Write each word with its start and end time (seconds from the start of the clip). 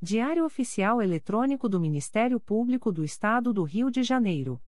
Diário 0.00 0.44
Oficial 0.44 1.02
Eletrônico 1.02 1.68
do 1.68 1.80
Ministério 1.80 2.38
Público 2.38 2.92
do 2.92 3.02
Estado 3.02 3.52
do 3.52 3.64
Rio 3.64 3.90
de 3.90 4.04
Janeiro. 4.04 4.62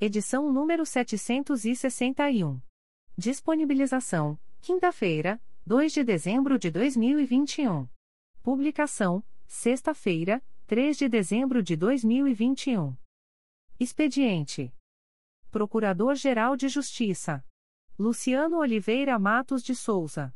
Edição 0.00 0.52
número 0.52 0.84
761. 0.84 2.60
Disponibilização: 3.16 4.36
quinta-feira, 4.60 5.40
2 5.64 5.92
de 5.92 6.02
dezembro 6.02 6.58
de 6.58 6.72
2021. 6.72 7.88
Publicação: 8.42 9.22
sexta-feira, 9.46 10.44
3 10.66 10.98
de 10.98 11.08
dezembro 11.08 11.62
de 11.62 11.76
2021. 11.76 12.96
Expediente: 13.78 14.74
Procurador-Geral 15.52 16.56
de 16.56 16.68
Justiça 16.68 17.44
Luciano 17.96 18.58
Oliveira 18.58 19.20
Matos 19.20 19.62
de 19.62 19.76
Souza. 19.76 20.34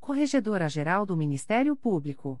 Corregedora-Geral 0.00 1.06
do 1.06 1.16
Ministério 1.16 1.76
Público. 1.76 2.40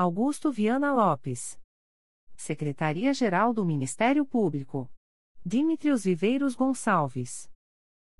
Augusto 0.00 0.52
Viana 0.52 0.92
Lopes. 0.94 1.58
Secretaria-Geral 2.36 3.52
do 3.52 3.64
Ministério 3.64 4.24
Público. 4.24 4.88
Dimitrios 5.44 6.04
Viveiros 6.04 6.54
Gonçalves. 6.54 7.50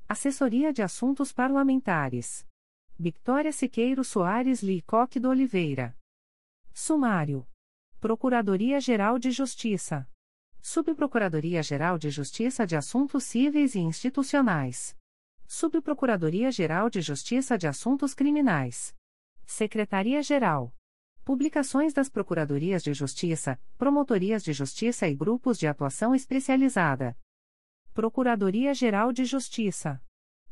Assessoria 0.09 0.73
de 0.73 0.83
Assuntos 0.83 1.33
Parlamentares. 1.33 2.45
Victoria 2.99 3.53
Siqueiro 3.53 4.03
Soares 4.03 4.61
Licoque 4.61 5.21
do 5.21 5.29
Oliveira. 5.29 5.97
Sumário. 6.75 7.47
Procuradoria-Geral 8.01 9.17
de 9.17 9.31
Justiça. 9.31 10.11
Subprocuradoria-Geral 10.61 11.97
de 11.97 12.11
Justiça 12.11 12.67
de 12.67 12.75
Assuntos 12.75 13.23
Cíveis 13.23 13.77
e 13.77 13.79
Institucionais. 13.79 14.97
Subprocuradoria-Geral 15.47 16.91
de 16.91 17.01
Justiça 17.01 17.57
de 17.57 17.69
Assuntos 17.69 18.15
Criminais. 18.15 18.97
Secretaria-Geral. 19.47 20.75
Publicações 21.29 21.93
das 21.93 22.09
Procuradorias 22.09 22.83
de 22.83 22.95
Justiça, 22.95 23.61
Promotorias 23.77 24.43
de 24.43 24.55
Justiça 24.55 25.07
e 25.07 25.15
Grupos 25.15 25.59
de 25.59 25.67
Atuação 25.67 26.15
Especializada. 26.15 27.15
Procuradoria-Geral 27.93 29.13
de 29.13 29.27
Justiça. 29.27 30.03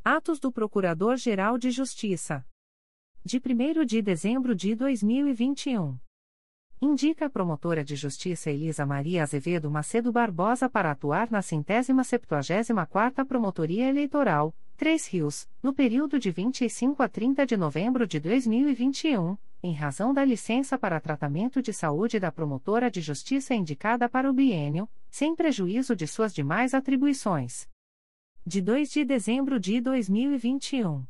Atos 0.05 0.39
do 0.39 0.53
Procurador-Geral 0.53 1.57
de 1.57 1.71
Justiça. 1.71 2.47
De 3.25 3.39
1 3.39 3.87
de 3.87 4.03
dezembro 4.03 4.55
de 4.55 4.75
2021. 4.75 5.99
Indica 6.83 7.25
a 7.25 7.31
promotora 7.31 7.83
de 7.83 7.97
justiça 7.97 8.51
Elisa 8.51 8.85
Maria 8.85 9.23
Azevedo 9.23 9.71
Macedo 9.71 10.13
Barbosa 10.13 10.69
para 10.69 10.91
atuar 10.91 11.31
na 11.31 11.41
centésima 11.41 12.05
septuagésima 12.05 12.85
quarta 12.85 13.25
Promotoria 13.25 13.89
Eleitoral, 13.89 14.55
Três 14.77 15.07
Rios, 15.07 15.49
no 15.63 15.73
período 15.73 16.19
de 16.19 16.31
25 16.31 17.03
a 17.03 17.09
30 17.09 17.47
de 17.47 17.57
novembro 17.57 18.07
de 18.07 18.21
2021, 18.21 19.39
em 19.63 19.73
razão 19.73 20.13
da 20.13 20.25
licença 20.25 20.79
para 20.79 21.01
tratamento 21.01 21.61
de 21.61 21.73
saúde 21.73 22.21
da 22.21 22.31
promotora 22.31 22.91
de 22.91 23.01
justiça 23.01 23.55
indicada 23.55 24.09
para 24.09 24.31
o 24.31 24.33
biênio, 24.33 24.89
sem 25.11 25.35
prejuízo 25.35 25.97
de 25.97 26.07
suas 26.07 26.35
demais 26.35 26.75
atribuições. 26.75 27.69
De 28.47 28.61
2 28.61 28.91
de 28.91 29.05
dezembro 29.05 29.59
de 29.59 29.81
2021. 29.81 31.05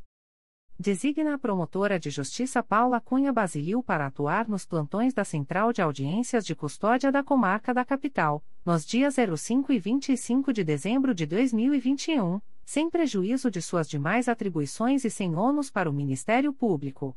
Designa 0.78 1.34
a 1.34 1.38
promotora 1.38 1.98
de 1.98 2.10
justiça 2.10 2.62
Paula 2.62 3.00
Cunha 3.00 3.32
Basilil 3.32 3.82
para 3.82 4.06
atuar 4.06 4.46
nos 4.46 4.66
plantões 4.66 5.14
da 5.14 5.24
Central 5.24 5.72
de 5.72 5.80
Audiências 5.80 6.44
de 6.44 6.54
Custódia 6.54 7.10
da 7.10 7.22
Comarca 7.22 7.72
da 7.72 7.82
Capital, 7.82 8.44
nos 8.64 8.84
dias 8.84 9.16
05 9.16 9.72
e 9.72 9.78
25 9.78 10.52
de 10.52 10.62
dezembro 10.62 11.14
de 11.14 11.24
2021, 11.24 12.40
sem 12.62 12.90
prejuízo 12.90 13.50
de 13.50 13.62
suas 13.62 13.88
demais 13.88 14.28
atribuições 14.28 15.04
e 15.04 15.10
sem 15.10 15.34
ônus 15.34 15.70
para 15.70 15.88
o 15.88 15.92
Ministério 15.94 16.52
Público. 16.52 17.16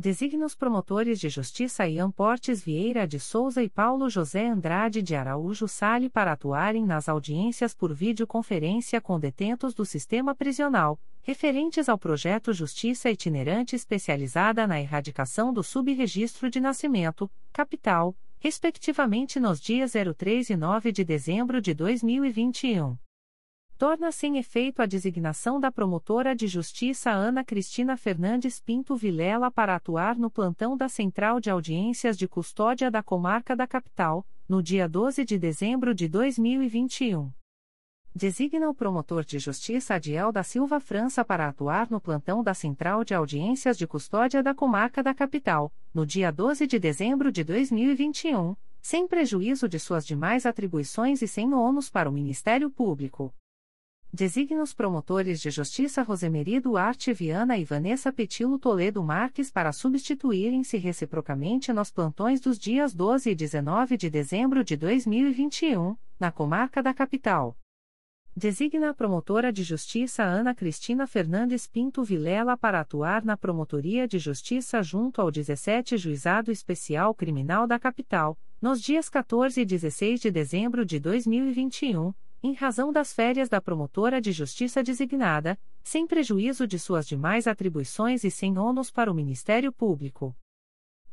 Designa 0.00 0.46
os 0.46 0.54
promotores 0.54 1.18
de 1.18 1.28
justiça 1.28 1.88
Ian 1.88 2.12
Portes 2.12 2.62
Vieira 2.62 3.04
de 3.04 3.18
Souza 3.18 3.64
e 3.64 3.68
Paulo 3.68 4.08
José 4.08 4.46
Andrade 4.46 5.02
de 5.02 5.16
Araújo 5.16 5.66
Sale 5.66 6.08
para 6.08 6.30
atuarem 6.30 6.86
nas 6.86 7.08
audiências 7.08 7.74
por 7.74 7.92
videoconferência 7.92 9.00
com 9.00 9.18
detentos 9.18 9.74
do 9.74 9.84
sistema 9.84 10.36
prisional, 10.36 11.00
referentes 11.20 11.88
ao 11.88 11.98
projeto 11.98 12.52
Justiça 12.52 13.10
Itinerante 13.10 13.74
Especializada 13.74 14.68
na 14.68 14.80
Erradicação 14.80 15.52
do 15.52 15.64
Subregistro 15.64 16.48
de 16.48 16.60
Nascimento, 16.60 17.28
Capital, 17.52 18.14
respectivamente 18.38 19.40
nos 19.40 19.60
dias 19.60 19.94
03 20.16 20.50
e 20.50 20.56
9 20.56 20.92
de 20.92 21.02
dezembro 21.02 21.60
de 21.60 21.74
2021 21.74 22.96
torna-se 23.78 24.26
em 24.26 24.38
efeito 24.38 24.82
a 24.82 24.86
designação 24.86 25.60
da 25.60 25.70
promotora 25.70 26.34
de 26.34 26.48
justiça 26.48 27.12
Ana 27.12 27.44
Cristina 27.44 27.96
Fernandes 27.96 28.58
Pinto 28.58 28.96
Vilela 28.96 29.52
para 29.52 29.76
atuar 29.76 30.18
no 30.18 30.28
plantão 30.28 30.76
da 30.76 30.88
Central 30.88 31.38
de 31.38 31.48
Audiências 31.48 32.18
de 32.18 32.26
Custódia 32.26 32.90
da 32.90 33.04
Comarca 33.04 33.54
da 33.54 33.68
Capital, 33.68 34.26
no 34.48 34.60
dia 34.60 34.88
12 34.88 35.24
de 35.24 35.38
dezembro 35.38 35.94
de 35.94 36.08
2021. 36.08 37.30
Designa 38.12 38.68
o 38.68 38.74
promotor 38.74 39.24
de 39.24 39.38
justiça 39.38 39.94
Adiel 39.94 40.32
da 40.32 40.42
Silva 40.42 40.80
França 40.80 41.24
para 41.24 41.46
atuar 41.46 41.88
no 41.88 42.00
plantão 42.00 42.42
da 42.42 42.54
Central 42.54 43.04
de 43.04 43.14
Audiências 43.14 43.78
de 43.78 43.86
Custódia 43.86 44.42
da 44.42 44.52
Comarca 44.52 45.04
da 45.04 45.14
Capital, 45.14 45.72
no 45.94 46.04
dia 46.04 46.32
12 46.32 46.66
de 46.66 46.80
dezembro 46.80 47.30
de 47.30 47.44
2021, 47.44 48.56
sem 48.82 49.06
prejuízo 49.06 49.68
de 49.68 49.78
suas 49.78 50.04
demais 50.04 50.46
atribuições 50.46 51.22
e 51.22 51.28
sem 51.28 51.54
ônus 51.54 51.88
para 51.88 52.10
o 52.10 52.12
Ministério 52.12 52.68
Público. 52.68 53.32
Designa 54.12 54.62
os 54.62 54.72
promotores 54.72 55.38
de 55.38 55.50
justiça 55.50 56.02
Rosemary 56.02 56.58
Duarte 56.60 57.12
Viana 57.12 57.58
e 57.58 57.64
Vanessa 57.64 58.10
Petilo 58.10 58.58
Toledo 58.58 59.02
Marques 59.02 59.50
para 59.50 59.70
substituírem-se 59.70 60.78
reciprocamente 60.78 61.74
nos 61.74 61.90
plantões 61.90 62.40
dos 62.40 62.58
dias 62.58 62.94
12 62.94 63.30
e 63.30 63.34
19 63.34 63.98
de 63.98 64.08
dezembro 64.08 64.64
de 64.64 64.78
2021, 64.78 65.94
na 66.18 66.32
comarca 66.32 66.82
da 66.82 66.94
capital. 66.94 67.54
Designa 68.34 68.90
a 68.90 68.94
promotora 68.94 69.52
de 69.52 69.62
justiça 69.62 70.22
Ana 70.22 70.54
Cristina 70.54 71.06
Fernandes 71.06 71.66
Pinto 71.66 72.02
Vilela 72.02 72.56
para 72.56 72.80
atuar 72.80 73.22
na 73.22 73.36
Promotoria 73.36 74.08
de 74.08 74.18
Justiça 74.18 74.82
junto 74.82 75.20
ao 75.20 75.30
17 75.30 75.98
Juizado 75.98 76.50
Especial 76.50 77.14
Criminal 77.14 77.66
da 77.66 77.78
Capital, 77.78 78.38
nos 78.60 78.80
dias 78.80 79.10
14 79.10 79.60
e 79.60 79.64
16 79.66 80.20
de 80.20 80.30
dezembro 80.30 80.86
de 80.86 80.98
2021 80.98 82.14
em 82.42 82.52
razão 82.52 82.92
das 82.92 83.12
férias 83.12 83.48
da 83.48 83.60
promotora 83.60 84.20
de 84.20 84.32
justiça 84.32 84.82
designada, 84.82 85.58
sem 85.82 86.06
prejuízo 86.06 86.66
de 86.66 86.78
suas 86.78 87.06
demais 87.06 87.46
atribuições 87.46 88.24
e 88.24 88.30
sem 88.30 88.58
ônus 88.58 88.90
para 88.90 89.10
o 89.10 89.14
Ministério 89.14 89.72
Público. 89.72 90.36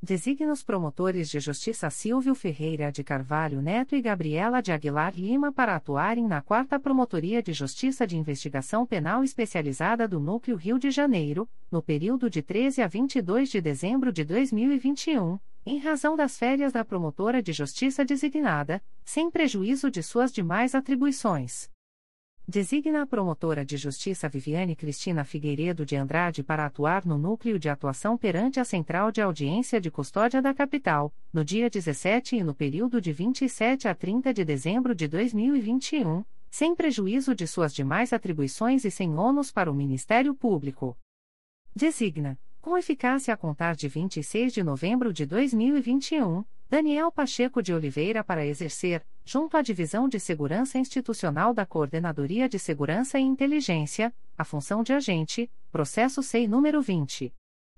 Designa 0.04 0.54
os 0.54 0.62
promotores 0.62 1.30
de 1.30 1.40
justiça 1.40 1.90
Silvio 1.90 2.36
Ferreira 2.36 2.92
de 2.92 3.04
Carvalho 3.04 3.60
Neto 3.62 3.96
e 3.96 4.02
Gabriela 4.02 4.62
de 4.62 4.72
Aguilar 4.72 5.14
Lima 5.16 5.52
para 5.52 5.76
atuarem 5.76 6.28
na 6.28 6.42
4 6.42 6.80
Promotoria 6.80 7.42
de 7.42 7.54
Justiça 7.54 8.06
de 8.06 8.16
Investigação 8.16 8.86
Penal 8.86 9.24
Especializada 9.24 10.08
do 10.08 10.20
Núcleo 10.20 10.58
Rio 10.58 10.78
de 10.78 10.92
Janeiro, 10.92 11.50
no 11.72 11.82
período 11.82 12.30
de 12.30 12.44
13 12.44 12.84
a 12.84 12.88
22 12.88 13.50
de 13.50 13.60
dezembro 13.60 14.12
de 14.12 14.24
2021, 14.24 15.40
em 15.66 15.80
razão 15.80 16.16
das 16.16 16.38
férias 16.38 16.72
da 16.72 16.86
promotora 16.86 17.42
de 17.42 17.52
justiça 17.52 18.06
designada, 18.06 18.84
sem 19.04 19.32
prejuízo 19.32 19.90
de 19.90 20.04
suas 20.04 20.32
demais 20.32 20.76
atribuições. 20.76 21.72
Designa 22.48 23.02
a 23.02 23.08
promotora 23.08 23.66
de 23.66 23.76
justiça 23.76 24.30
Viviane 24.30 24.76
Cristina 24.76 25.24
Figueiredo 25.26 25.84
de 25.84 25.96
Andrade 25.96 26.44
para 26.44 26.68
atuar 26.68 27.04
no 27.04 27.18
núcleo 27.18 27.58
de 27.58 27.68
atuação 27.68 28.16
perante 28.16 28.60
a 28.60 28.64
Central 28.64 29.12
de 29.12 29.20
Audiência 29.20 29.82
de 29.82 29.90
Custódia 29.90 30.44
da 30.44 30.54
Capital, 30.54 31.12
no 31.34 31.44
dia 31.44 31.72
17 31.72 32.36
e 32.36 32.44
no 32.44 32.54
período 32.54 33.02
de 33.02 33.12
27 33.12 33.88
a 33.88 33.96
30 33.96 34.32
de 34.32 34.46
dezembro 34.46 34.94
de 34.94 35.08
2021, 35.08 36.24
sem 36.52 36.76
prejuízo 36.76 37.34
de 37.34 37.48
suas 37.48 37.74
demais 37.74 38.14
atribuições 38.14 38.86
e 38.86 38.92
sem 38.92 39.18
ônus 39.18 39.52
para 39.52 39.72
o 39.72 39.74
Ministério 39.74 40.36
Público. 40.36 40.96
Designa, 41.76 42.40
com 42.66 42.76
eficácia 42.76 43.32
a 43.32 43.38
contar 43.38 43.76
de 43.76 43.88
26 43.88 44.52
de 44.52 44.64
novembro 44.64 45.14
de 45.14 45.24
2021, 45.24 46.44
Daniel 46.68 47.12
Pacheco 47.12 47.62
de 47.62 47.72
Oliveira 47.72 48.24
para 48.24 48.44
exercer, 48.44 49.06
junto 49.24 49.56
à 49.56 49.62
Divisão 49.62 50.10
de 50.10 50.20
Segurança 50.20 50.80
Institucional 50.80 51.54
da 51.54 51.64
Coordenadoria 51.64 52.50
de 52.50 52.58
Segurança 52.58 53.20
e 53.20 53.22
Inteligência, 53.22 54.12
a 54.36 54.44
função 54.44 54.82
de 54.82 54.94
agente, 54.94 55.48
processo 55.72 56.24
SEI 56.24 56.48
número 56.48 56.82
20. 56.82 57.32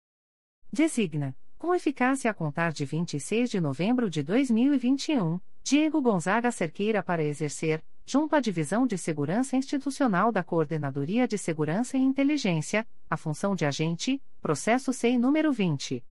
Designa, 0.71 1.35
com 1.57 1.75
eficácia 1.75 2.31
a 2.31 2.35
contar 2.35 2.75
de 2.75 2.85
26 2.85 3.49
de 3.49 3.63
novembro 3.63 4.11
de 4.11 4.23
2021, 4.23 5.41
Diego 5.65 6.03
Gonzaga 6.03 6.53
Cerqueira 6.53 7.03
para 7.03 7.25
exercer, 7.25 7.83
junto 8.07 8.35
à 8.37 8.41
Divisão 8.41 8.87
de 8.87 8.97
Segurança 8.97 9.57
Institucional 9.57 10.31
da 10.31 10.45
Coordenadoria 10.45 11.27
de 11.27 11.37
Segurança 11.37 11.99
e 11.99 12.01
Inteligência, 12.01 12.87
a 13.11 13.17
função 13.17 13.57
de 13.57 13.67
agente, 13.67 14.23
processo 14.41 14.93
SEI 14.93 15.19
número 15.19 15.53
20. 15.53 16.05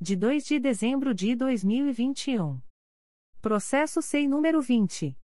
De 0.03 0.15
2 0.15 0.45
de 0.45 0.59
dezembro 0.59 1.13
de 1.13 1.35
2021. 1.35 2.59
Processo 3.39 4.01
SEI 4.01 4.27
número 4.27 4.59
20. 4.59 5.15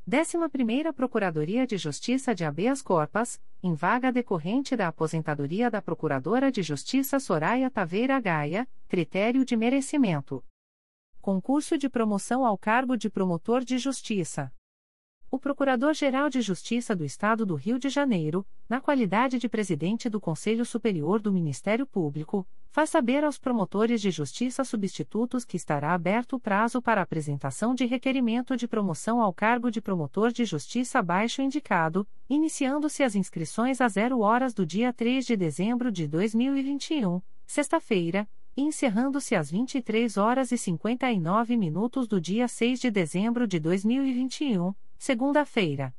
11ª 0.10 0.94
Procuradoria 0.94 1.68
de 1.68 1.76
Justiça 1.76 2.34
de 2.34 2.46
Habeas 2.46 2.82
Corpus, 2.82 3.42
em 3.62 3.74
vaga 3.74 4.10
decorrente 4.10 4.74
da 4.74 4.88
aposentadoria 4.88 5.70
da 5.70 5.82
Procuradora 5.82 6.50
de 6.50 6.64
Justiça 6.64 7.20
Soraya 7.20 7.70
Taveira 7.70 8.18
Gaia, 8.18 8.66
critério 8.88 9.44
de 9.44 9.58
merecimento. 9.58 10.42
Concurso 11.20 11.78
de 11.78 11.90
promoção 11.90 12.46
ao 12.46 12.58
cargo 12.58 12.96
de 12.96 13.10
Promotor 13.10 13.66
de 13.66 13.78
Justiça. 13.78 14.50
O 15.30 15.38
Procurador-Geral 15.38 16.30
de 16.30 16.40
Justiça 16.40 16.96
do 16.96 17.04
Estado 17.04 17.46
do 17.46 17.56
Rio 17.56 17.78
de 17.78 17.90
Janeiro, 17.90 18.48
na 18.70 18.80
qualidade 18.80 19.38
de 19.38 19.50
presidente 19.50 20.08
do 20.08 20.22
Conselho 20.22 20.64
Superior 20.64 21.20
do 21.20 21.34
Ministério 21.34 21.86
Público, 21.86 22.48
faz 22.72 22.90
saber 22.90 23.26
aos 23.26 23.38
promotores 23.38 24.00
de 24.00 24.10
justiça 24.10 24.64
substitutos 24.64 25.44
que 25.44 25.58
estará 25.58 25.94
aberto 25.94 26.38
o 26.38 26.40
prazo 26.40 26.82
para 26.82 27.02
apresentação 27.02 27.76
de 27.76 27.86
requerimento 27.86 28.56
de 28.56 28.70
promoção 28.70 29.22
ao 29.22 29.34
cargo 29.34 29.70
de 29.70 29.82
promotor 29.82 30.32
de 30.32 30.46
justiça 30.46 31.00
abaixo 31.00 31.42
indicado, 31.42 32.08
iniciando-se 32.30 33.04
as 33.04 33.14
inscrições 33.14 33.82
a 33.82 33.90
zero 33.90 34.22
horas 34.22 34.54
do 34.54 34.66
dia 34.66 34.94
3 34.94 35.26
de 35.26 35.36
dezembro 35.36 35.92
de 35.92 36.08
2021, 36.08 37.22
sexta-feira, 37.46 38.26
e 38.56 38.62
encerrando-se 38.62 39.36
às 39.36 39.52
23 39.52 40.16
horas 40.16 40.54
e 40.54 40.58
59 40.58 41.58
minutos 41.58 42.08
do 42.08 42.22
dia 42.22 42.48
6 42.48 42.80
de 42.80 42.90
dezembro 42.90 43.46
de 43.46 43.60
2021 43.60 44.74
segunda-feira. 44.98 45.94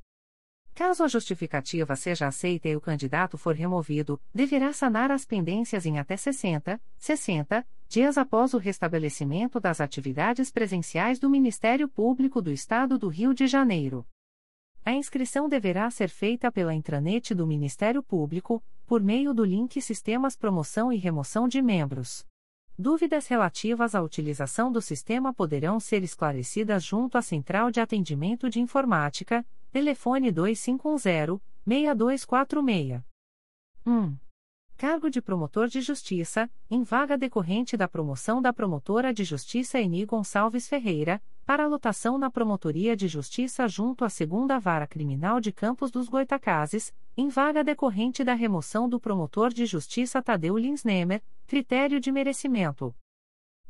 Caso 0.74 1.04
a 1.04 1.08
justificativa 1.08 1.96
seja 1.96 2.26
aceita 2.26 2.68
e 2.68 2.76
o 2.76 2.82
candidato 2.82 3.38
for 3.38 3.54
removido, 3.54 4.20
deverá 4.34 4.74
sanar 4.74 5.12
as 5.12 5.24
pendências 5.24 5.86
em 5.86 6.00
até 6.00 6.18
60, 6.18 6.82
60 6.98 7.64
dias 7.94 8.18
após 8.18 8.56
o 8.56 8.58
restabelecimento 8.58 9.60
das 9.60 9.80
atividades 9.80 10.50
presenciais 10.50 11.20
do 11.20 11.30
Ministério 11.30 11.88
Público 11.88 12.42
do 12.42 12.50
Estado 12.50 12.98
do 12.98 13.08
Rio 13.08 13.36
de 13.36 13.46
Janeiro. 13.46 14.04
A 14.84 14.94
inscrição 14.94 15.48
deverá 15.48 15.92
ser 15.92 16.10
feita 16.10 16.52
pela 16.52 16.74
intranet 16.74 17.36
do 17.36 17.46
Ministério 17.46 18.02
Público, 18.02 18.64
por 18.88 19.00
meio 19.00 19.32
do 19.32 19.46
link 19.46 19.80
Sistemas 19.80 20.36
Promoção 20.36 20.92
e 20.92 20.98
Remoção 20.98 21.48
de 21.48 21.62
Membros. 21.62 22.26
Dúvidas 22.76 23.28
relativas 23.28 23.94
à 23.94 24.02
utilização 24.02 24.72
do 24.72 24.82
sistema 24.82 25.32
poderão 25.32 25.80
ser 25.80 26.02
esclarecidas 26.02 26.84
junto 26.84 27.16
à 27.16 27.22
Central 27.22 27.70
de 27.70 27.80
Atendimento 27.80 28.50
de 28.50 28.60
Informática, 28.60 29.46
telefone 29.72 30.34
2510-6246. 30.34 33.04
1. 33.86 34.18
Cargo 34.78 35.10
de 35.10 35.22
promotor 35.22 35.68
de 35.68 35.82
justiça, 35.82 36.50
em 36.70 36.84
vaga 36.84 37.18
decorrente 37.18 37.78
da 37.78 37.88
promoção 37.88 38.42
da 38.42 38.52
promotora 38.52 39.14
de 39.14 39.24
justiça 39.24 39.80
Eni 39.80 40.06
Gonçalves 40.06 40.68
Ferreira, 40.68 41.22
para 41.46 41.68
lotação 41.68 42.18
na 42.18 42.32
Promotoria 42.32 42.96
de 42.96 43.08
Justiça 43.08 43.68
junto 43.68 44.06
à 44.06 44.10
Segunda 44.10 44.60
Vara 44.60 44.88
Criminal 44.88 45.40
de 45.40 45.52
Campos 45.52 45.92
dos 45.92 46.08
Goitacazes, 46.08 46.94
em 47.18 47.28
vaga 47.28 47.64
decorrente 47.64 48.24
da 48.24 48.34
remoção 48.34 48.88
do 48.88 49.00
promotor 49.00 49.54
de 49.54 49.66
justiça 49.66 50.22
Tadeu 50.22 50.58
Linsnemer, 50.58 51.22
critério 51.46 52.00
de 52.00 52.12
merecimento. 52.12 52.96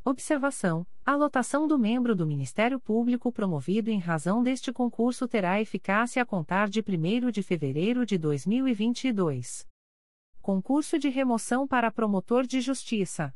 Observação: 0.05 0.85
a 1.05 1.15
lotação 1.15 1.67
do 1.67 1.79
membro 1.79 2.15
do 2.15 2.27
Ministério 2.27 2.79
Público 2.79 3.31
promovido 3.31 3.89
em 3.89 3.99
razão 3.99 4.43
deste 4.43 4.71
concurso 4.71 5.27
terá 5.27 5.59
eficácia 5.59 6.21
a 6.21 6.25
contar 6.25 6.69
de 6.69 6.81
1 6.81 7.31
de 7.31 7.41
fevereiro 7.41 8.05
de 8.05 8.17
2022. 8.17 9.72
Concurso 10.43 10.99
de 10.99 11.07
remoção 11.07 11.65
para 11.65 11.89
promotor 11.89 12.45
de 12.45 12.59
justiça. 12.59 13.33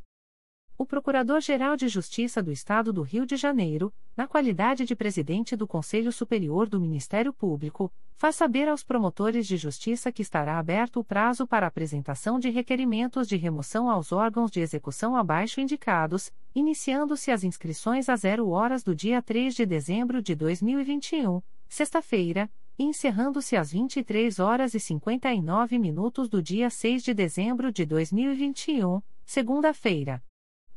O 0.78 0.86
Procurador-Geral 0.86 1.78
de 1.78 1.88
Justiça 1.88 2.44
do 2.44 2.52
Estado 2.52 2.92
do 2.92 3.02
Rio 3.02 3.26
de 3.26 3.38
Janeiro, 3.38 3.94
na 4.14 4.28
qualidade 4.28 4.84
de 4.84 4.94
presidente 4.94 5.56
do 5.56 5.66
Conselho 5.66 6.12
Superior 6.12 6.68
do 6.68 6.82
Ministério 6.82 7.32
Público, 7.32 7.90
faz 8.18 8.36
saber 8.36 8.68
aos 8.68 8.84
promotores 8.84 9.48
de 9.48 9.56
justiça 9.56 10.12
que 10.12 10.22
estará 10.22 10.60
aberto 10.60 11.00
o 11.00 11.04
prazo 11.04 11.48
para 11.48 11.66
apresentação 11.66 12.38
de 12.38 12.50
requerimentos 12.50 13.26
de 13.26 13.38
remoção 13.38 13.90
aos 13.90 14.12
órgãos 14.12 14.52
de 14.52 14.60
execução 14.60 15.16
abaixo 15.16 15.62
indicados, 15.62 16.30
iniciando-se 16.54 17.32
as 17.32 17.46
inscrições 17.46 18.10
a 18.10 18.18
zero 18.18 18.50
horas 18.50 18.84
do 18.84 18.94
dia 18.94 19.22
3 19.22 19.56
de 19.56 19.66
dezembro 19.66 20.22
de 20.22 20.36
2021, 20.36 21.42
sexta-feira, 21.70 22.52
encerrando-se 22.86 23.56
às 23.56 23.72
23 23.72 24.40
horas 24.40 24.74
e 24.74 24.80
59 24.80 25.80
minutos 25.80 26.30
do 26.30 26.42
dia 26.42 26.70
6 26.70 27.04
de 27.04 27.14
dezembro 27.14 27.72
de 27.72 27.86
2021, 27.86 29.02
segunda-feira. 29.26 30.24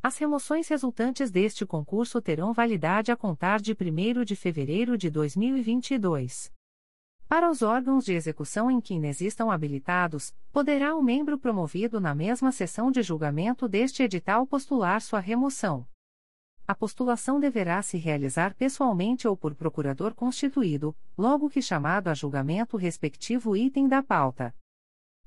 As 0.01 0.17
remoções 0.17 0.67
resultantes 0.67 1.29
deste 1.29 1.63
concurso 1.63 2.19
terão 2.19 2.53
validade 2.53 3.11
a 3.11 3.15
contar 3.15 3.61
de 3.61 3.73
1 3.73 4.25
de 4.25 4.35
fevereiro 4.35 4.97
de 4.97 5.11
2022. 5.11 6.51
Para 7.27 7.49
os 7.49 7.61
órgãos 7.61 8.03
de 8.03 8.13
execução 8.13 8.69
em 8.69 8.81
que 8.81 8.95
inexistam 8.95 9.51
habilitados, 9.51 10.33
poderá 10.51 10.95
o 10.95 11.03
membro 11.03 11.37
promovido 11.37 12.01
na 12.01 12.15
mesma 12.15 12.51
sessão 12.51 12.91
de 12.91 13.03
julgamento 13.03 13.69
deste 13.69 14.01
edital 14.01 14.45
postular 14.47 14.99
sua 15.01 15.19
remoção. 15.19 15.87
A 16.71 16.73
postulação 16.73 17.37
deverá 17.37 17.81
se 17.81 17.97
realizar 17.97 18.55
pessoalmente 18.55 19.27
ou 19.27 19.35
por 19.35 19.53
procurador 19.53 20.15
constituído, 20.15 20.95
logo 21.17 21.49
que 21.49 21.61
chamado 21.61 22.07
a 22.07 22.13
julgamento 22.13 22.77
o 22.77 22.79
respectivo 22.79 23.57
item 23.57 23.89
da 23.89 24.01
pauta. 24.01 24.55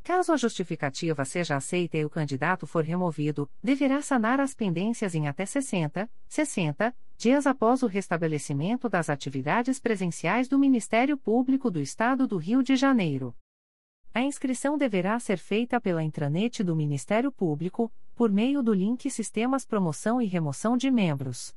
Caso 0.06 0.32
a 0.32 0.36
justificativa 0.36 1.24
seja 1.24 1.56
aceita 1.56 1.96
e 1.96 2.04
o 2.04 2.08
candidato 2.08 2.64
for 2.64 2.84
removido, 2.84 3.50
deverá 3.60 4.00
sanar 4.00 4.38
as 4.38 4.54
pendências 4.54 5.16
em 5.16 5.26
até 5.26 5.44
60, 5.44 6.08
60 6.28 6.94
dias 7.18 7.44
após 7.44 7.82
o 7.82 7.88
restabelecimento 7.88 8.88
das 8.88 9.10
atividades 9.10 9.80
presenciais 9.80 10.46
do 10.46 10.60
Ministério 10.60 11.18
Público 11.18 11.72
do 11.72 11.80
Estado 11.80 12.24
do 12.24 12.36
Rio 12.36 12.62
de 12.62 12.76
Janeiro. 12.76 13.34
A 14.14 14.22
inscrição 14.22 14.78
deverá 14.78 15.18
ser 15.18 15.38
feita 15.38 15.80
pela 15.80 16.04
intranet 16.04 16.62
do 16.62 16.76
Ministério 16.76 17.32
Público, 17.32 17.92
por 18.14 18.30
meio 18.30 18.62
do 18.62 18.72
link 18.72 19.10
Sistemas 19.10 19.66
Promoção 19.66 20.22
e 20.22 20.26
Remoção 20.26 20.76
de 20.76 20.88
Membros. 20.88 21.52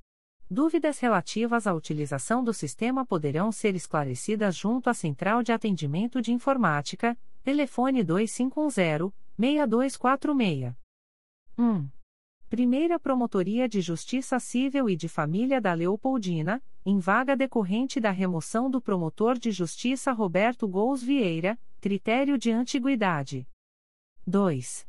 Dúvidas 0.49 0.97
relativas 0.97 1.67
à 1.67 1.73
utilização 1.75 2.43
do 2.43 2.51
sistema 2.51 3.05
poderão 3.05 3.51
ser 3.51 3.75
esclarecidas 3.75 4.55
junto 4.55 4.89
à 4.89 4.95
Central 4.95 5.43
de 5.43 5.51
Atendimento 5.51 6.19
de 6.19 6.33
Informática, 6.33 7.15
Telefone 7.49 8.03
2510-6246. 8.03 10.75
1. 11.57 11.89
Primeira 12.47 12.99
Promotoria 12.99 13.67
de 13.67 13.81
Justiça 13.81 14.39
Civil 14.39 14.87
e 14.87 14.95
de 14.95 15.09
Família 15.09 15.59
da 15.59 15.73
Leopoldina, 15.73 16.61
em 16.85 16.99
vaga 16.99 17.35
decorrente 17.35 17.99
da 17.99 18.11
remoção 18.11 18.69
do 18.69 18.79
promotor 18.79 19.39
de 19.39 19.49
justiça 19.49 20.11
Roberto 20.11 20.67
Gous 20.67 21.01
Vieira, 21.01 21.57
critério 21.81 22.37
de 22.37 22.51
antiguidade. 22.51 23.47
2. 24.27 24.87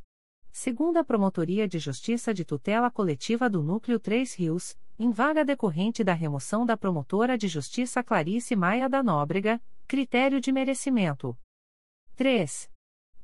Segunda 0.51 1.03
Promotoria 1.03 1.67
de 1.67 1.79
Justiça 1.79 2.31
de 2.31 2.45
Tutela 2.45 2.91
Coletiva 2.91 3.49
do 3.49 3.63
Núcleo 3.63 3.99
3 3.99 4.35
Rios, 4.35 4.77
em 4.99 5.09
vaga 5.09 5.43
decorrente 5.43 6.03
da 6.03 6.13
remoção 6.13 6.63
da 6.63 6.77
promotora 6.77 7.39
de 7.39 7.47
justiça 7.47 8.03
Clarice 8.03 8.55
Maia 8.55 8.87
da 8.87 9.01
Nóbrega, 9.01 9.59
critério 9.87 10.39
de 10.39 10.51
merecimento. 10.51 11.35
3. 12.21 12.69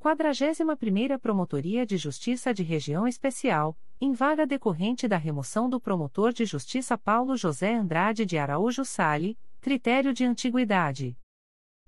41ª 0.00 1.20
Promotoria 1.20 1.86
de 1.86 1.96
Justiça 1.96 2.52
de 2.52 2.64
Região 2.64 3.06
Especial, 3.06 3.78
em 4.00 4.12
vaga 4.12 4.44
decorrente 4.44 5.06
da 5.06 5.16
remoção 5.16 5.70
do 5.70 5.80
promotor 5.80 6.32
de 6.32 6.44
justiça 6.44 6.98
Paulo 6.98 7.36
José 7.36 7.76
Andrade 7.76 8.26
de 8.26 8.36
Araújo 8.36 8.84
Sale, 8.84 9.38
critério 9.60 10.12
de 10.12 10.24
antiguidade. 10.24 11.16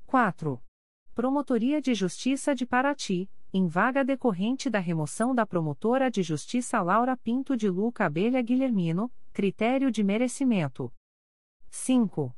4. 0.07 0.63
Promotoria 1.13 1.83
de 1.83 1.95
Justiça 1.95 2.55
de 2.55 2.65
Paraty, 2.65 3.29
em 3.53 3.67
vaga 3.67 4.05
decorrente 4.05 4.71
da 4.71 4.79
remoção 4.79 5.35
da 5.35 5.45
promotora 5.45 6.09
de 6.13 6.23
justiça 6.23 6.81
Laura 6.81 7.17
Pinto 7.17 7.57
de 7.57 7.69
Luca 7.69 8.07
Abelha 8.07 8.41
Guilhermino, 8.41 9.11
critério 9.33 9.91
de 9.91 10.05
merecimento. 10.05 10.95
5. 11.71 12.33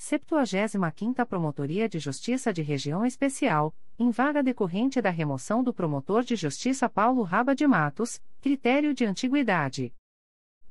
75ª 0.00 1.26
Promotoria 1.26 1.86
de 1.86 1.98
Justiça 1.98 2.54
de 2.54 2.62
Região 2.62 3.04
Especial, 3.04 3.74
em 3.98 4.10
vaga 4.10 4.42
decorrente 4.42 4.98
da 4.98 5.10
remoção 5.10 5.62
do 5.62 5.74
promotor 5.74 6.24
de 6.24 6.34
justiça 6.36 6.88
Paulo 6.88 7.22
Raba 7.22 7.54
de 7.54 7.66
Matos, 7.66 8.18
critério 8.40 8.94
de 8.94 9.04
antiguidade. 9.04 9.92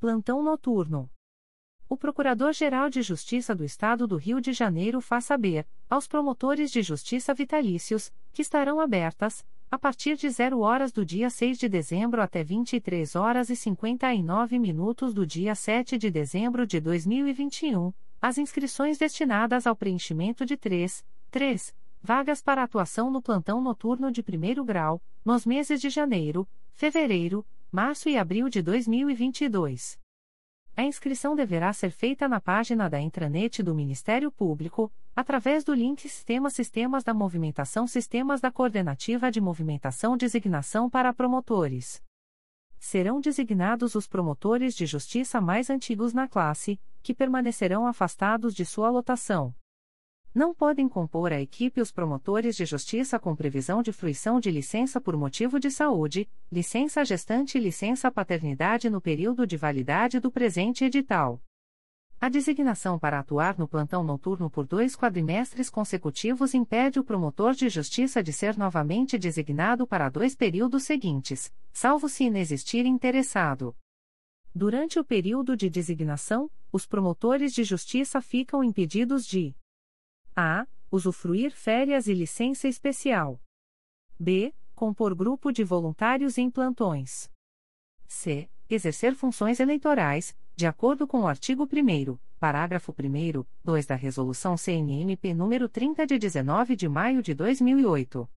Plantão 0.00 0.42
noturno. 0.42 1.08
O 1.88 1.96
Procurador-Geral 1.96 2.90
de 2.90 3.02
Justiça 3.02 3.54
do 3.54 3.64
Estado 3.64 4.04
do 4.04 4.16
Rio 4.16 4.40
de 4.40 4.52
Janeiro 4.52 5.00
faz 5.00 5.26
saber, 5.26 5.64
aos 5.88 6.08
promotores 6.08 6.72
de 6.72 6.82
justiça 6.82 7.32
vitalícios, 7.32 8.12
que 8.32 8.42
estarão 8.42 8.80
abertas, 8.80 9.46
a 9.70 9.78
partir 9.78 10.16
de 10.16 10.28
0 10.28 10.58
horas 10.58 10.90
do 10.90 11.06
dia 11.06 11.30
6 11.30 11.56
de 11.56 11.68
dezembro 11.68 12.20
até 12.20 12.42
23 12.42 13.14
horas 13.14 13.48
e 13.48 13.54
59 13.54 14.58
minutos 14.58 15.14
do 15.14 15.24
dia 15.24 15.54
7 15.54 15.96
de 15.96 16.10
dezembro 16.10 16.66
de 16.66 16.80
2021, 16.80 17.92
as 18.20 18.38
inscrições 18.38 18.98
destinadas 18.98 19.66
ao 19.66 19.74
preenchimento 19.74 20.44
de 20.44 20.56
3, 20.56 21.04
3 21.30 21.74
vagas 22.02 22.40
para 22.40 22.62
atuação 22.62 23.10
no 23.10 23.20
plantão 23.20 23.60
noturno 23.60 24.10
de 24.10 24.22
primeiro 24.22 24.64
grau, 24.64 25.02
nos 25.24 25.44
meses 25.44 25.80
de 25.80 25.90
janeiro, 25.90 26.48
fevereiro, 26.72 27.46
março 27.70 28.08
e 28.08 28.16
abril 28.16 28.48
de 28.48 28.62
2022. 28.62 29.98
A 30.76 30.82
inscrição 30.82 31.36
deverá 31.36 31.72
ser 31.72 31.90
feita 31.90 32.26
na 32.26 32.40
página 32.40 32.88
da 32.88 32.98
intranet 32.98 33.62
do 33.62 33.74
Ministério 33.74 34.32
Público, 34.32 34.90
através 35.14 35.62
do 35.62 35.74
link 35.74 36.08
Sistema 36.08 36.48
Sistemas 36.48 37.04
da 37.04 37.12
Movimentação 37.12 37.86
Sistemas 37.86 38.40
da 38.40 38.50
Coordenativa 38.50 39.30
de 39.30 39.40
Movimentação 39.40 40.16
Designação 40.16 40.88
para 40.88 41.12
Promotores. 41.12 42.02
Serão 42.78 43.20
designados 43.20 43.94
os 43.94 44.06
promotores 44.06 44.74
de 44.74 44.86
justiça 44.86 45.38
mais 45.38 45.68
antigos 45.68 46.14
na 46.14 46.26
classe, 46.26 46.80
que 47.02 47.14
permanecerão 47.14 47.86
afastados 47.86 48.54
de 48.54 48.64
sua 48.64 48.90
lotação. 48.90 49.54
Não 50.32 50.54
podem 50.54 50.88
compor 50.88 51.32
a 51.32 51.40
equipe 51.40 51.80
os 51.80 51.90
promotores 51.90 52.54
de 52.54 52.64
justiça 52.64 53.18
com 53.18 53.34
previsão 53.34 53.82
de 53.82 53.92
fruição 53.92 54.38
de 54.38 54.48
licença 54.48 55.00
por 55.00 55.16
motivo 55.16 55.58
de 55.58 55.70
saúde, 55.72 56.30
licença 56.52 57.04
gestante 57.04 57.58
e 57.58 57.60
licença 57.60 58.12
paternidade 58.12 58.88
no 58.88 59.00
período 59.00 59.44
de 59.44 59.56
validade 59.56 60.20
do 60.20 60.30
presente 60.30 60.84
edital. 60.84 61.42
A 62.20 62.28
designação 62.28 62.98
para 62.98 63.18
atuar 63.18 63.58
no 63.58 63.66
plantão 63.66 64.04
noturno 64.04 64.50
por 64.50 64.66
dois 64.66 64.94
quadrimestres 64.94 65.70
consecutivos 65.70 66.52
impede 66.52 67.00
o 67.00 67.04
promotor 67.04 67.54
de 67.54 67.68
justiça 67.68 68.22
de 68.22 68.30
ser 68.32 68.58
novamente 68.58 69.18
designado 69.18 69.86
para 69.86 70.08
dois 70.10 70.36
períodos 70.36 70.82
seguintes, 70.82 71.50
salvo 71.72 72.08
se 72.10 72.24
inexistir 72.24 72.84
interessado. 72.84 73.74
Durante 74.54 74.98
o 74.98 75.04
período 75.04 75.56
de 75.56 75.70
designação, 75.70 76.50
os 76.72 76.84
promotores 76.84 77.52
de 77.54 77.62
justiça 77.62 78.20
ficam 78.20 78.64
impedidos 78.64 79.26
de 79.26 79.54
a. 80.34 80.66
Usufruir 80.92 81.52
férias 81.52 82.08
e 82.08 82.14
licença 82.14 82.66
especial. 82.66 83.40
B. 84.18 84.52
Compor 84.74 85.14
grupo 85.14 85.52
de 85.52 85.62
voluntários 85.62 86.36
em 86.36 86.50
plantões. 86.50 87.30
C. 88.08 88.50
Exercer 88.68 89.14
funções 89.14 89.60
eleitorais, 89.60 90.36
de 90.56 90.66
acordo 90.66 91.06
com 91.06 91.20
o 91.20 91.28
artigo 91.28 91.62
1 91.64 92.18
parágrafo 92.40 92.92
1 92.92 93.44
2 93.62 93.86
da 93.86 93.94
Resolução 93.94 94.56
CNMP 94.56 95.28
nº 95.28 95.68
30 95.68 96.06
de 96.06 96.18
19 96.18 96.74
de 96.74 96.88
maio 96.88 97.22
de 97.22 97.34
2008. 97.34 98.28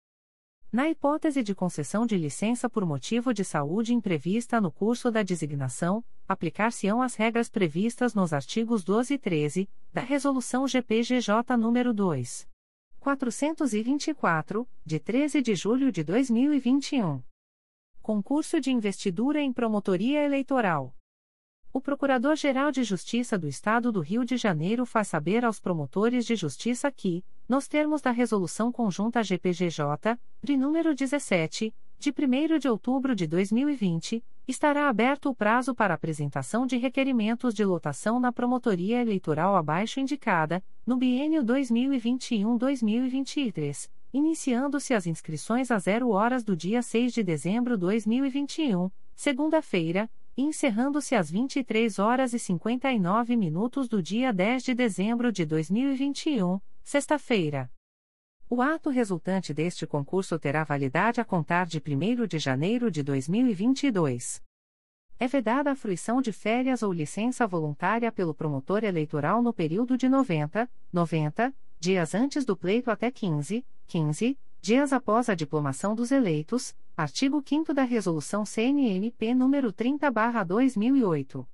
Na 0.73 0.89
hipótese 0.89 1.43
de 1.43 1.53
concessão 1.53 2.03
de 2.03 2.17
licença 2.17 2.67
por 2.67 2.83
motivo 2.83 3.31
de 3.31 3.45
saúde 3.45 3.93
imprevista 3.93 4.59
no 4.59 4.71
curso 4.71 5.11
da 5.11 5.21
designação, 5.21 6.03
aplicar-se-ão 6.27 6.99
as 6.99 7.13
regras 7.13 7.47
previstas 7.47 8.15
nos 8.15 8.33
artigos 8.33 8.83
12 8.83 9.13
e 9.13 9.17
13 9.19 9.69
da 9.93 10.01
Resolução 10.01 10.67
GPGJ 10.67 11.43
nº 11.59 11.93
2. 11.93 12.49
424, 12.99 14.67
de 14.83 14.99
13 14.99 15.43
de 15.43 15.53
julho 15.53 15.91
de 15.91 16.03
2021. 16.03 17.21
Concurso 18.01 18.59
de 18.59 18.71
investidura 18.71 19.39
em 19.39 19.53
promotoria 19.53 20.25
eleitoral. 20.25 20.91
O 21.71 21.79
Procurador-Geral 21.79 22.71
de 22.71 22.83
Justiça 22.83 23.37
do 23.37 23.47
Estado 23.47 23.91
do 23.91 23.99
Rio 23.99 24.25
de 24.25 24.37
Janeiro 24.37 24.87
faz 24.87 25.07
saber 25.07 25.45
aos 25.45 25.59
promotores 25.59 26.25
de 26.25 26.35
justiça 26.35 26.91
que, 26.91 27.23
nos 27.47 27.67
termos 27.67 28.01
da 28.01 28.09
Resolução 28.12 28.71
Conjunta 28.71 29.21
GPGJ, 29.21 30.17
PRI 30.41 30.57
número 30.57 30.95
17, 30.95 31.71
de 32.00 32.12
1 32.12 32.57
de 32.59 32.67
outubro 32.67 33.15
de 33.15 33.27
2020, 33.27 34.23
estará 34.47 34.88
aberto 34.89 35.29
o 35.29 35.35
prazo 35.35 35.73
para 35.73 35.93
apresentação 35.93 36.65
de 36.65 36.75
requerimentos 36.77 37.53
de 37.53 37.63
lotação 37.63 38.19
na 38.19 38.29
promotoria 38.31 39.00
eleitoral 39.01 39.55
abaixo 39.55 40.01
indicada, 40.01 40.62
no 40.85 40.97
biênio 40.97 41.41
2021-2023, 41.43 43.89
iniciando-se 44.13 44.93
as 44.93 45.07
inscrições 45.07 45.71
a 45.71 45.79
0 45.79 46.09
horas 46.09 46.43
do 46.43 46.57
dia 46.57 46.81
6 46.81 47.13
de 47.13 47.23
dezembro 47.23 47.75
de 47.75 47.81
2021, 47.81 48.91
segunda-feira, 49.15 50.09
e 50.35 50.41
encerrando-se 50.41 51.15
às 51.15 51.31
23 51.31 52.00
horas 52.00 52.33
e 52.33 52.39
59 52.39 53.38
minutos 53.38 53.88
do 53.88 54.01
dia 54.01 54.33
10 54.33 54.63
de 54.63 54.73
dezembro 54.73 55.31
de 55.31 55.45
2021, 55.45 56.59
sexta-feira. 56.83 57.71
O 58.49 58.61
ato 58.61 58.89
resultante 58.89 59.53
deste 59.53 59.87
concurso 59.87 60.37
terá 60.37 60.63
validade 60.63 61.21
a 61.21 61.25
contar 61.25 61.65
de 61.65 61.79
1 61.79 62.27
de 62.27 62.38
janeiro 62.38 62.91
de 62.91 63.01
2022. 63.01 64.43
É 65.17 65.27
vedada 65.27 65.71
a 65.71 65.75
fruição 65.75 66.21
de 66.21 66.31
férias 66.31 66.84
ou 66.84 66.91
licença 66.91 67.47
voluntária 67.47 68.12
pelo 68.12 68.34
promotor 68.34 68.84
eleitoral 68.84 69.41
no 69.41 69.53
período 69.53 69.97
de 69.97 70.10
90, 70.10 70.69
90 70.91 71.55
dias 71.79 72.13
antes 72.13 72.45
do 72.45 72.55
pleito 72.55 72.91
até 72.91 73.10
15, 73.10 73.65
15 73.88 74.38
dias 74.62 74.93
após 74.93 75.29
a 75.29 75.36
diplomação 75.36 75.95
dos 75.95 76.12
eleitos, 76.12 76.75
artigo 76.95 77.43
5 77.45 77.73
da 77.73 77.84
Resolução 77.84 78.45
CNMP 78.45 79.34
nº 79.34 79.73
30/2008. 79.73 81.45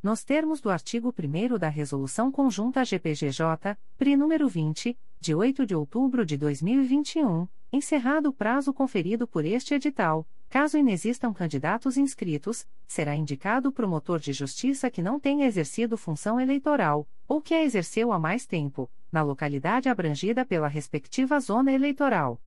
Nos 0.00 0.22
termos 0.22 0.60
do 0.60 0.70
artigo 0.70 1.12
1 1.12 1.58
da 1.58 1.68
Resolução 1.68 2.30
Conjunta 2.30 2.84
GPGJ, 2.84 3.76
PRI 3.96 4.16
número 4.16 4.48
20, 4.48 4.96
de 5.18 5.34
8 5.34 5.66
de 5.66 5.74
outubro 5.74 6.24
de 6.24 6.36
2021, 6.36 7.48
encerrado 7.72 8.28
o 8.28 8.32
prazo 8.32 8.72
conferido 8.72 9.26
por 9.26 9.44
este 9.44 9.74
edital, 9.74 10.24
caso 10.48 10.78
inexistam 10.78 11.34
candidatos 11.34 11.96
inscritos, 11.96 12.64
será 12.86 13.16
indicado 13.16 13.70
o 13.70 13.72
promotor 13.72 14.20
de 14.20 14.32
justiça 14.32 14.88
que 14.88 15.02
não 15.02 15.18
tenha 15.18 15.46
exercido 15.46 15.98
função 15.98 16.40
eleitoral, 16.40 17.04
ou 17.26 17.42
que 17.42 17.52
a 17.52 17.64
exerceu 17.64 18.12
há 18.12 18.20
mais 18.20 18.46
tempo, 18.46 18.88
na 19.10 19.22
localidade 19.22 19.88
abrangida 19.88 20.44
pela 20.44 20.68
respectiva 20.68 21.40
zona 21.40 21.72
eleitoral. 21.72 22.40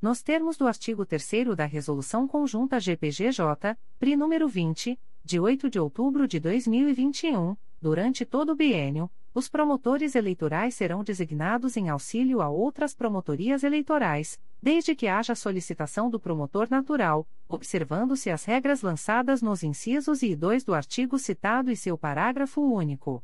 Nos 0.00 0.22
termos 0.22 0.56
do 0.56 0.66
artigo 0.66 1.04
3 1.04 1.54
da 1.54 1.66
Resolução 1.66 2.26
Conjunta 2.26 2.80
GPGJ, 2.80 3.76
PRI 3.98 4.16
número 4.16 4.48
20, 4.48 4.98
de 5.24 5.38
8 5.38 5.70
de 5.70 5.78
outubro 5.78 6.26
de 6.26 6.40
2021, 6.40 7.56
durante 7.80 8.24
todo 8.24 8.52
o 8.52 8.56
biênio, 8.56 9.10
os 9.32 9.48
promotores 9.48 10.14
eleitorais 10.14 10.74
serão 10.74 11.04
designados 11.04 11.76
em 11.76 11.88
auxílio 11.88 12.40
a 12.40 12.48
outras 12.48 12.94
promotorias 12.94 13.62
eleitorais, 13.62 14.40
desde 14.60 14.94
que 14.94 15.06
haja 15.06 15.34
solicitação 15.34 16.10
do 16.10 16.18
promotor 16.18 16.68
natural, 16.68 17.28
observando-se 17.48 18.28
as 18.28 18.44
regras 18.44 18.82
lançadas 18.82 19.40
nos 19.40 19.62
incisos 19.62 20.22
I 20.22 20.32
e 20.32 20.36
2 20.36 20.64
do 20.64 20.74
artigo 20.74 21.18
citado 21.18 21.70
e 21.70 21.76
seu 21.76 21.96
parágrafo 21.96 22.60
único. 22.60 23.22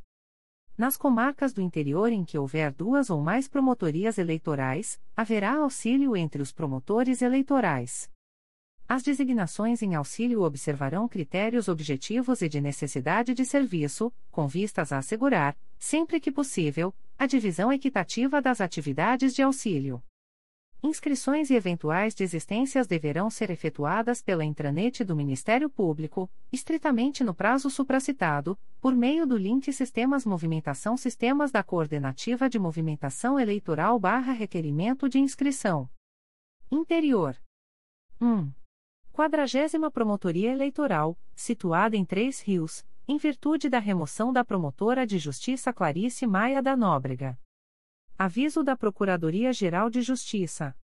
Nas 0.78 0.96
comarcas 0.96 1.52
do 1.52 1.60
interior 1.60 2.12
em 2.12 2.24
que 2.24 2.38
houver 2.38 2.70
duas 2.72 3.10
ou 3.10 3.20
mais 3.20 3.48
promotorias 3.48 4.18
eleitorais, 4.18 5.00
haverá 5.16 5.56
auxílio 5.56 6.16
entre 6.16 6.40
os 6.40 6.52
promotores 6.52 7.22
eleitorais. 7.22 8.10
As 8.88 9.02
designações 9.02 9.82
em 9.82 9.96
auxílio 9.96 10.42
observarão 10.42 11.08
critérios 11.08 11.66
objetivos 11.66 12.40
e 12.40 12.48
de 12.48 12.60
necessidade 12.60 13.34
de 13.34 13.44
serviço, 13.44 14.12
com 14.30 14.46
vistas 14.46 14.92
a 14.92 14.98
assegurar, 14.98 15.56
sempre 15.76 16.20
que 16.20 16.30
possível, 16.30 16.94
a 17.18 17.26
divisão 17.26 17.72
equitativa 17.72 18.40
das 18.40 18.60
atividades 18.60 19.34
de 19.34 19.42
auxílio. 19.42 20.00
Inscrições 20.82 21.50
e 21.50 21.54
eventuais 21.54 22.14
desistências 22.14 22.86
deverão 22.86 23.28
ser 23.28 23.50
efetuadas 23.50 24.22
pela 24.22 24.44
intranet 24.44 25.02
do 25.02 25.16
Ministério 25.16 25.68
Público, 25.68 26.30
estritamente 26.52 27.24
no 27.24 27.34
prazo 27.34 27.68
supracitado, 27.68 28.56
por 28.80 28.94
meio 28.94 29.26
do 29.26 29.36
link 29.36 29.72
Sistemas 29.72 30.24
Movimentação 30.24 30.96
Sistemas 30.96 31.50
da 31.50 31.64
Coordenativa 31.64 32.48
de 32.48 32.58
Movimentação 32.58 33.40
Eleitoral 33.40 33.98
barra 33.98 34.32
Requerimento 34.32 35.08
de 35.08 35.18
Inscrição. 35.18 35.90
Interior. 36.70 37.36
1. 38.20 38.65
Quadragésima 39.16 39.90
Promotoria 39.90 40.52
Eleitoral, 40.52 41.18
situada 41.34 41.96
em 41.96 42.04
Três 42.04 42.42
Rios, 42.42 42.84
em 43.08 43.16
virtude 43.16 43.70
da 43.70 43.78
remoção 43.78 44.30
da 44.30 44.44
promotora 44.44 45.06
de 45.06 45.18
Justiça 45.18 45.72
Clarice 45.72 46.26
Maia 46.26 46.62
da 46.62 46.76
Nóbrega. 46.76 47.38
Aviso 48.18 48.62
da 48.62 48.76
Procuradoria-Geral 48.76 49.88
de 49.88 50.02
Justiça. 50.02 50.76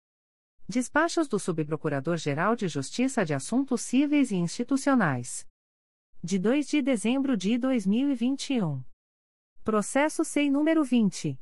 Despachos 0.69 1.27
do 1.27 1.37
Subprocurador-Geral 1.37 2.55
de 2.55 2.69
Justiça 2.69 3.25
de 3.25 3.33
Assuntos 3.33 3.81
Cíveis 3.81 4.31
e 4.31 4.37
Institucionais. 4.37 5.45
de 6.23 6.39
2 6.39 6.65
de 6.65 6.81
dezembro 6.81 7.35
de 7.35 7.57
2021. 7.57 8.81
Processo 9.61 10.23
SEI 10.23 10.49
número 10.49 10.81
20. 10.81 11.37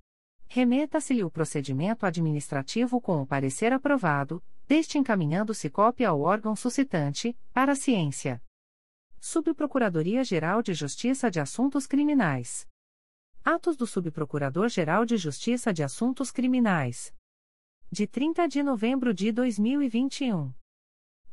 Remeta-se-lhe 0.48 1.24
o 1.24 1.30
procedimento 1.30 2.06
administrativo 2.06 3.00
com 3.00 3.22
o 3.22 3.26
parecer 3.26 3.72
aprovado, 3.72 4.42
deste 4.68 4.98
encaminhando-se 4.98 5.70
cópia 5.70 6.10
ao 6.10 6.22
órgão 6.22 6.56
suscitante, 6.56 7.38
para 7.54 7.76
ciência. 7.76 8.42
Subprocuradoria-Geral 9.22 10.62
de 10.62 10.74
Justiça 10.74 11.30
de 11.30 11.42
Assuntos 11.42 11.86
Criminais. 11.86 12.66
Atos 13.44 13.76
do 13.76 13.86
Subprocurador-Geral 13.86 15.06
de 15.06 15.18
Justiça 15.18 15.74
de 15.74 15.84
Assuntos 15.84 16.32
Criminais. 16.32 17.14
De 17.92 18.08
30 18.08 18.48
de 18.48 18.64
novembro 18.64 19.14
de 19.14 19.34
2021. 19.34 20.54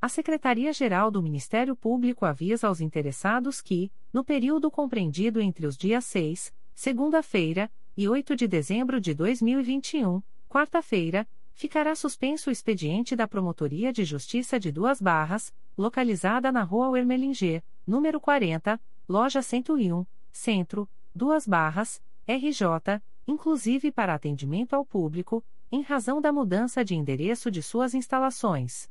A 0.00 0.08
Secretaria-Geral 0.08 1.10
do 1.10 1.20
Ministério 1.20 1.74
Público 1.74 2.24
avisa 2.24 2.68
aos 2.68 2.80
interessados 2.80 3.60
que, 3.60 3.90
no 4.12 4.22
período 4.22 4.70
compreendido 4.70 5.40
entre 5.40 5.66
os 5.66 5.76
dias 5.76 6.04
6, 6.04 6.54
segunda-feira, 6.72 7.68
e 7.96 8.08
8 8.08 8.36
de 8.36 8.46
dezembro 8.46 9.00
de 9.00 9.12
2021, 9.12 10.22
quarta-feira, 10.48 11.26
ficará 11.52 11.96
suspenso 11.96 12.48
o 12.48 12.52
expediente 12.52 13.16
da 13.16 13.26
Promotoria 13.26 13.92
de 13.92 14.04
Justiça 14.04 14.60
de 14.60 14.70
Duas 14.70 15.02
Barras, 15.02 15.52
localizada 15.76 16.52
na 16.52 16.62
Rua 16.62 16.96
Ermelinger, 16.96 17.60
número 17.84 18.20
40, 18.20 18.80
loja 19.08 19.42
101, 19.42 20.06
Centro, 20.30 20.88
Duas 21.12 21.44
Barras, 21.44 22.00
RJ, 22.24 23.02
inclusive 23.26 23.90
para 23.90 24.14
atendimento 24.14 24.74
ao 24.74 24.84
público, 24.84 25.42
em 25.72 25.82
razão 25.82 26.20
da 26.20 26.32
mudança 26.32 26.84
de 26.84 26.94
endereço 26.94 27.50
de 27.50 27.64
suas 27.64 27.94
instalações. 27.94 28.88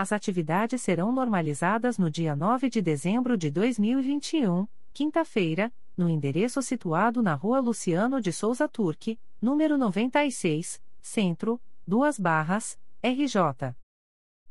As 0.00 0.12
atividades 0.12 0.80
serão 0.80 1.10
normalizadas 1.10 1.98
no 1.98 2.08
dia 2.08 2.36
9 2.36 2.70
de 2.70 2.80
dezembro 2.80 3.36
de 3.36 3.50
2021, 3.50 4.68
quinta-feira, 4.94 5.72
no 5.96 6.08
endereço 6.08 6.62
situado 6.62 7.20
na 7.20 7.34
Rua 7.34 7.58
Luciano 7.58 8.20
de 8.20 8.32
Souza 8.32 8.68
Turque, 8.68 9.18
número 9.42 9.76
96, 9.76 10.80
Centro, 11.00 11.60
Duas 11.84 12.16
Barras, 12.16 12.78
RJ. 13.02 13.74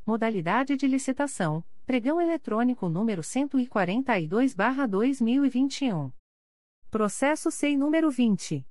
Modalidade 0.04 0.76
de 0.76 0.86
licitação: 0.86 1.64
Pregão 1.86 2.20
eletrônico 2.20 2.86
número 2.90 3.22
142/2021. 3.22 6.12
Processo 6.90 7.50
SEI 7.50 7.74
número 7.74 8.10
20 8.10 8.66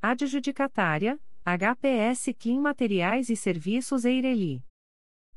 Adjudicatária, 0.00 1.20
HPS 1.44 2.32
Kim 2.38 2.60
Materiais 2.60 3.28
e 3.28 3.34
Serviços 3.34 4.04
Eireli. 4.04 4.64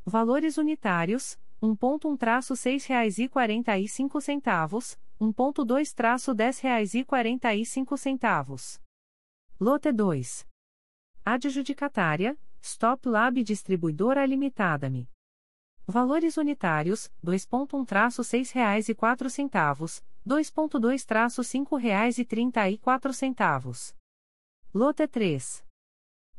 Valores 0.05 0.59
unitários, 0.59 1.35
1.1 1.61 2.17
traço 2.17 2.53
R$ 2.53 2.59
6,45, 2.59 4.99
1.2 5.19 5.93
traço 5.95 6.31
R$ 6.31 6.37
10,45. 6.37 8.79
Lote 9.59 9.91
2. 9.91 10.45
Adjudicatária, 11.25 12.37
Stop 12.61 13.09
Lab 13.09 13.43
Distribuidora 13.43 14.23
Limitada 14.23 14.87
Me. 14.87 15.09
Valores 15.87 16.37
unitários, 16.37 17.11
2.1 17.25 17.87
traço 17.87 18.21
R$ 18.21 18.27
6,04, 18.27 20.03
2.2-5 20.27 21.77
reais 21.79 22.17
e 22.17 22.25
trinta 22.25 22.69
e 22.69 22.77
quatro 22.77 23.13
centavos. 23.13 23.95
Lote 24.73 25.07
3. 25.07 25.65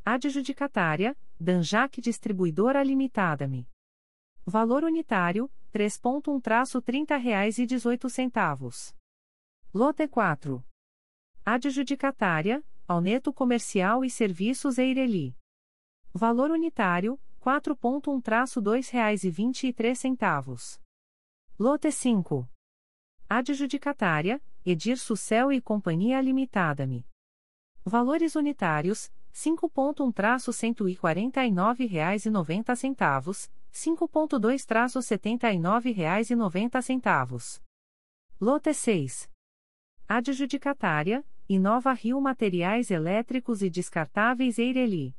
Adjudicatária, 0.05 1.17
Danjac 1.39 2.01
Distribuidora 2.01 2.83
Limitada-me. 2.83 3.69
Valor 4.47 4.85
unitário, 4.85 5.51
3.1 5.73 6.41
traço 6.41 6.81
trinta 6.83 7.17
reais 7.17 7.59
e 7.59 7.67
dezoito 7.67 8.09
centavos. 8.09 8.95
Lote 9.73 10.07
4. 10.09 10.65
Adjudicatária, 11.45 12.65
Alneto 12.87 13.33
Comercial 13.33 14.05
e 14.05 14.11
Serviços 14.11 14.79
Eireli. 14.79 15.37
Valor 16.13 16.51
unitário, 16.51 17.21
4.1-2 17.41 18.91
reais 18.91 19.25
e 19.25 19.31
vinte 19.31 19.67
e 19.67 19.73
três 19.73 19.99
centavos. 19.99 20.81
Lote 21.59 21.91
5. 21.91 22.49
Adjudicatária, 23.33 24.43
Edir 24.67 24.99
Sucel 24.99 25.53
e 25.53 25.61
Companhia 25.61 26.21
Limitada-me. 26.21 27.07
Valores 27.85 28.35
unitários, 28.35 29.09
5.1-149,90 29.33 31.89
reais 31.89 32.27
e 32.27 32.31
90 32.31 32.75
centavos, 32.75 33.49
5.2-79 33.73 35.95
reais 35.95 36.29
e 36.29 36.35
90 36.35 36.83
centavos. 36.83 37.63
Lote 38.41 38.75
6. 38.75 39.31
Adjudicatária, 40.09 41.25
Inova 41.49 41.93
Rio 41.93 42.21
Materiais 42.21 42.91
Elétricos 42.91 43.63
e 43.63 43.71
Descartáveis 43.71 44.59
Eireli. 44.59 45.15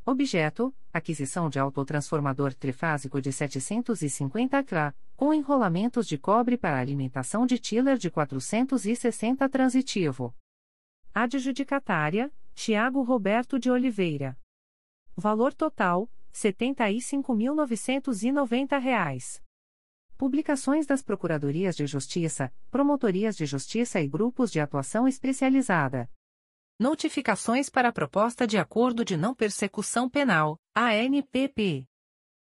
Objeto: 0.07 0.73
aquisição 0.93 1.51
de 1.51 1.59
autotransformador 1.59 2.55
trifásico 2.55 3.21
de 3.21 3.33
750 3.33 4.62
kV, 4.62 4.95
com 5.16 5.35
enrolamentos 5.35 6.07
de 6.07 6.16
cobre 6.16 6.57
para 6.57 6.79
alimentação 6.79 7.45
de 7.45 7.59
tiller 7.59 7.99
de 7.99 8.09
460 8.09 9.49
transitivo. 9.49 10.33
Adjudicatária: 11.12 12.33
Tiago 12.55 13.03
Roberto 13.03 13.59
de 13.59 13.69
Oliveira. 13.69 14.38
Valor 15.16 15.53
total: 15.53 16.09
R$ 16.33 16.53
75.990. 16.53 19.50
Publicações 20.21 20.85
das 20.85 21.01
Procuradorias 21.01 21.75
de 21.75 21.87
Justiça, 21.87 22.53
Promotorias 22.71 23.35
de 23.35 23.47
Justiça 23.47 24.03
e 24.03 24.07
Grupos 24.07 24.53
de 24.53 24.61
Atuação 24.61 25.09
Especializada. 25.09 26.11
Notificações 26.79 27.71
para 27.71 27.89
a 27.89 27.93
Proposta 27.93 28.47
de 28.47 28.59
Acordo 28.59 29.03
de 29.03 29.17
Não 29.17 29.35
Persecução 29.35 30.11
Penal, 30.11 30.59
ANPP. 30.77 31.89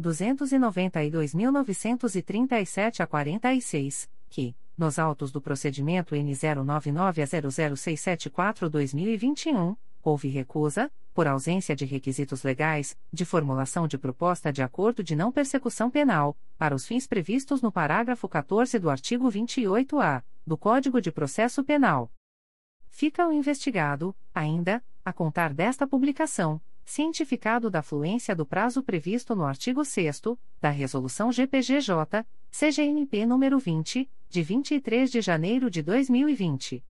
292.937 0.01 3.01
a 3.01 3.07
46, 3.07 4.09
que, 4.29 4.55
nos 4.77 4.99
autos 4.99 5.31
do 5.31 5.41
procedimento 5.41 6.15
N099 6.15 7.21
a 7.21 7.25
00674-2021, 7.51 9.77
houve 10.03 10.27
recusa, 10.27 10.91
por 11.13 11.27
ausência 11.27 11.75
de 11.75 11.85
requisitos 11.85 12.43
legais, 12.43 12.97
de 13.11 13.23
formulação 13.23 13.87
de 13.87 13.97
proposta 13.97 14.51
de 14.51 14.61
acordo 14.61 15.01
de 15.01 15.15
não 15.15 15.31
persecução 15.31 15.89
penal, 15.89 16.37
para 16.57 16.75
os 16.75 16.85
fins 16.85 17.07
previstos 17.07 17.61
no 17.61 17.71
parágrafo 17.71 18.27
14 18.27 18.77
do 18.77 18.89
artigo 18.89 19.31
28-A 19.31 20.21
do 20.45 20.57
Código 20.57 20.99
de 20.99 21.09
Processo 21.11 21.63
Penal. 21.63 22.11
Fica 22.89 23.25
o 23.27 23.31
investigado, 23.31 24.13
ainda, 24.33 24.83
a 25.03 25.13
contar 25.13 25.53
desta 25.53 25.87
publicação, 25.87 26.59
cientificado 26.85 27.69
da 27.69 27.81
fluência 27.81 28.35
do 28.35 28.45
prazo 28.45 28.83
previsto 28.83 29.35
no 29.35 29.43
artigo 29.43 29.83
6 29.83 30.21
da 30.61 30.69
Resolução 30.69 31.31
GPGJ, 31.31 32.25
CGNP 32.51 33.25
nº 33.25 33.59
20, 33.59 34.09
de 34.29 34.43
23 34.43 35.11
de 35.11 35.21
janeiro 35.21 35.69
de 35.69 35.81
2020. 35.81 36.83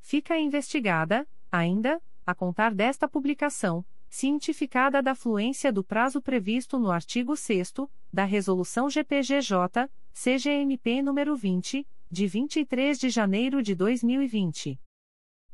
Fica 0.00 0.38
investigada, 0.38 1.28
ainda, 1.50 2.00
a 2.24 2.34
contar 2.34 2.74
desta 2.74 3.06
publicação, 3.06 3.84
cientificada 4.08 5.02
da 5.02 5.14
fluência 5.14 5.72
do 5.72 5.84
prazo 5.84 6.20
previsto 6.20 6.78
no 6.78 6.90
artigo 6.90 7.36
6 7.36 7.74
da 8.12 8.24
Resolução 8.24 8.88
GPGJ, 8.88 9.88
CGMP 10.12 11.02
nº 11.02 11.36
20, 11.36 11.86
de 12.10 12.26
23 12.26 12.98
de 12.98 13.10
janeiro 13.10 13.62
de 13.62 13.74
2020. 13.74 14.80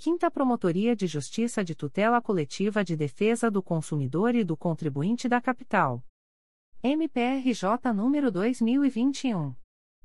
5 0.00 0.30
Promotoria 0.30 0.94
de 0.94 1.08
Justiça 1.08 1.64
de 1.64 1.74
Tutela 1.74 2.22
Coletiva 2.22 2.84
de 2.84 2.96
Defesa 2.96 3.50
do 3.50 3.60
Consumidor 3.60 4.36
e 4.36 4.44
do 4.44 4.56
Contribuinte 4.56 5.28
da 5.28 5.40
Capital. 5.40 6.04
MPRJ 6.80 7.92
número 7.92 8.30
2021 8.30 9.56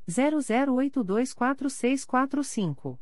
00824645. 0.10 2.98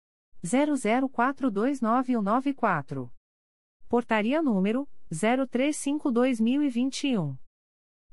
00429194. 0.45 3.11
Portaria 3.89 4.43
número 4.43 4.87
035/2021. 5.11 7.39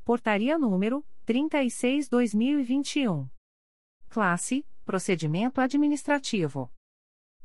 Portaria 0.05 0.59
número 0.59 1.05
36-2021. 1.27 3.29
Classe 4.09 4.65
Procedimento 4.85 5.61
Administrativo. 5.61 6.73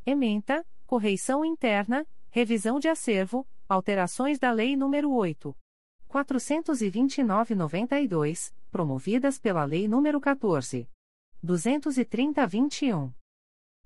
Ementa, 0.06 0.64
correição 0.86 1.44
interna, 1.44 2.06
revisão 2.30 2.80
de 2.80 2.88
acervo, 2.88 3.48
alterações 3.68 4.38
da 4.38 4.52
Lei 4.52 4.76
nº 4.76 5.12
8. 5.12 5.58
429-92, 6.08 8.54
promovidas 8.70 9.40
pela 9.40 9.66
Lei 9.66 9.88
nº 9.88 10.20
14. 10.20 10.88
230-21. 11.44 13.12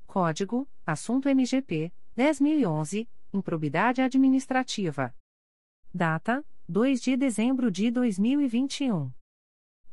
Código, 0.05 0.67
Assunto 0.85 1.29
MGP, 1.29 1.93
10.011, 2.17 3.07
Improbidade 3.33 4.01
Administrativa. 4.01 5.15
Data, 5.93 6.45
2 6.67 7.01
de 7.01 7.15
dezembro 7.15 7.71
de 7.71 7.89
2021. 7.89 9.13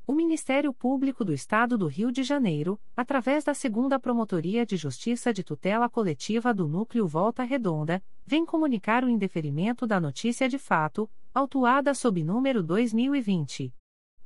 O 0.06 0.12
Ministério 0.12 0.72
Público 0.72 1.24
do 1.24 1.32
Estado 1.32 1.76
do 1.78 1.86
Rio 1.86 2.12
de 2.12 2.22
Janeiro, 2.22 2.78
através 2.96 3.42
da 3.44 3.54
Segunda 3.54 3.98
Promotoria 3.98 4.66
de 4.66 4.76
Justiça 4.76 5.32
de 5.32 5.42
Tutela 5.42 5.88
Coletiva 5.88 6.52
do 6.52 6.68
Núcleo 6.68 7.08
Volta 7.08 7.44
Redonda, 7.44 8.04
vem 8.24 8.44
comunicar 8.44 9.02
o 9.04 9.08
indeferimento 9.08 9.86
da 9.86 9.98
notícia 10.00 10.48
de 10.48 10.58
fato, 10.58 11.08
autuada 11.32 11.94
sob 11.94 12.22
número 12.22 12.62
2020 12.62 13.72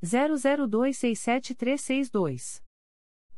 00267362. 0.02 2.60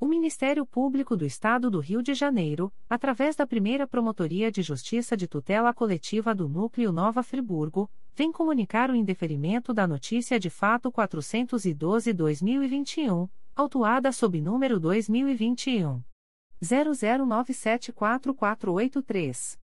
O 0.00 0.06
Ministério 0.06 0.64
Público 0.64 1.16
do 1.16 1.26
Estado 1.26 1.68
do 1.68 1.80
Rio 1.80 2.00
de 2.00 2.14
Janeiro, 2.14 2.72
através 2.88 3.34
da 3.34 3.44
primeira 3.44 3.84
Promotoria 3.84 4.48
de 4.48 4.62
Justiça 4.62 5.16
de 5.16 5.26
Tutela 5.26 5.74
Coletiva 5.74 6.32
do 6.32 6.48
Núcleo 6.48 6.92
Nova 6.92 7.20
Friburgo, 7.20 7.90
vem 8.14 8.30
comunicar 8.30 8.90
o 8.90 8.94
indeferimento 8.94 9.74
da 9.74 9.88
notícia 9.88 10.38
de 10.38 10.48
fato 10.48 10.92
412-2021, 10.92 13.28
autuada 13.56 14.12
sob 14.12 14.40
número 14.40 14.78
2021. 14.78 16.00
00974483. 16.62 19.58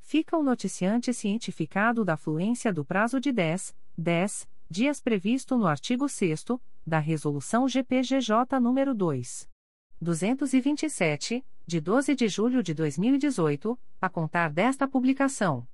Fica 0.00 0.36
o 0.36 0.44
noticiante 0.44 1.12
cientificado 1.12 2.04
da 2.04 2.16
fluência 2.16 2.72
do 2.72 2.84
prazo 2.84 3.18
de 3.18 3.32
10, 3.32 3.74
10 3.98 4.48
dias 4.70 5.00
previsto 5.00 5.58
no 5.58 5.66
artigo 5.66 6.08
6 6.08 6.44
da 6.86 7.00
Resolução 7.00 7.68
GPGJ 7.68 8.60
nº 8.60 8.94
2. 8.94 9.51
227, 10.02 11.44
de 11.64 11.80
12 11.80 12.16
de 12.16 12.26
julho 12.26 12.60
de 12.60 12.74
2018, 12.74 13.78
a 14.00 14.08
contar 14.08 14.50
desta 14.50 14.88
publicação. 14.88 15.64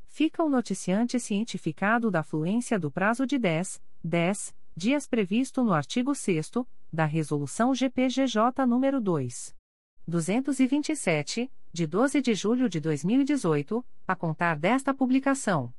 Fica 0.07 0.43
o 0.43 0.49
noticiante 0.49 1.19
cientificado 1.19 2.09
da 2.09 2.23
fluência 2.23 2.79
do 2.79 2.89
prazo 2.89 3.27
de 3.27 3.37
10, 3.37 3.79
10 4.03 4.55
dias 4.75 5.05
previsto 5.07 5.63
no 5.63 5.71
artigo 5.71 6.15
6 6.15 6.51
da 6.91 7.05
Resolução 7.05 7.75
GPGJ 7.75 8.65
nº 8.65 8.99
2. 8.99 9.55
227, 10.07 11.51
de 11.75 11.85
12 11.85 12.21
de 12.21 12.33
julho 12.33 12.67
de 12.69 12.79
2018, 12.79 13.85
a 14.07 14.15
contar 14.15 14.57
desta 14.57 14.93
publicação. 14.93 15.73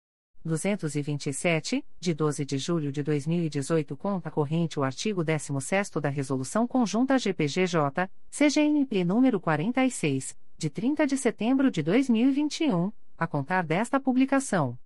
227, 0.46 1.84
de 2.00 2.14
12 2.14 2.46
de 2.46 2.58
julho 2.58 2.92
de 2.92 3.02
2018, 3.02 3.98
conta 3.98 4.30
corrente 4.30 4.80
o 4.80 4.84
artigo 4.84 5.24
16º 5.24 6.00
da 6.00 6.10
Resolução 6.10 6.68
Conjunta 6.68 7.18
GPGJ, 7.18 8.10
CGNP 8.30 9.04
nº 9.04 9.40
46, 9.40 10.38
de 10.58 10.70
30 10.70 11.08
de 11.08 11.18
setembro 11.18 11.72
de 11.72 11.82
2021, 11.82 12.92
a 13.18 13.26
contar 13.26 13.64
desta 13.64 14.00
publicação. 14.00 14.78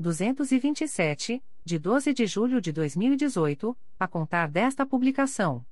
227, 0.00 1.40
de 1.70 1.78
12 1.78 2.12
de 2.12 2.26
julho 2.26 2.60
de 2.60 2.72
2018, 2.72 3.78
a 3.96 4.08
contar 4.08 4.48
desta 4.48 4.84
publicação. 4.84 5.64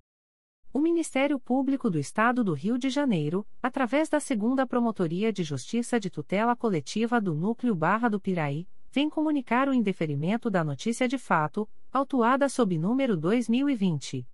O 0.73 0.79
Ministério 0.79 1.41
Público 1.41 1.91
do 1.91 1.99
Estado 1.99 2.45
do 2.45 2.55
Rio 2.55 2.79
de 2.79 2.89
Janeiro, 2.89 3.45
através 3.61 4.09
da 4.09 4.21
Segunda 4.21 4.65
Promotoria 4.65 5.33
de 5.33 5.43
Justiça 5.43 5.99
de 5.99 6.09
Tutela 6.09 6.55
Coletiva 6.55 7.21
do 7.21 7.35
Núcleo 7.35 7.75
Barra 7.75 8.09
do 8.09 8.21
Piraí, 8.21 8.69
vem 8.93 9.11
comunicar 9.11 9.69
o 9.69 9.75
indeferimento 9.75 10.49
da 10.49 10.63
notícia 10.63 11.09
de 11.09 11.19
fato, 11.19 11.69
autuada 11.93 12.49
sob 12.49 12.79
número 12.79 13.17
2020 13.17 14.25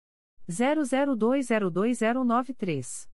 00202093. 0.46 3.13